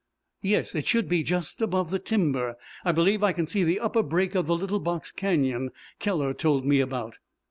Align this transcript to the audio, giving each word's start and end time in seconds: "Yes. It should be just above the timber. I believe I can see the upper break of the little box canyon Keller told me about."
"Yes. 0.41 0.73
It 0.73 0.87
should 0.87 1.07
be 1.07 1.21
just 1.21 1.61
above 1.61 1.91
the 1.91 1.99
timber. 1.99 2.55
I 2.83 2.91
believe 2.91 3.21
I 3.21 3.33
can 3.33 3.45
see 3.45 3.63
the 3.63 3.79
upper 3.79 4.01
break 4.01 4.33
of 4.33 4.47
the 4.47 4.55
little 4.57 4.79
box 4.79 5.11
canyon 5.11 5.69
Keller 5.99 6.33
told 6.33 6.65
me 6.65 6.79
about." 6.79 7.19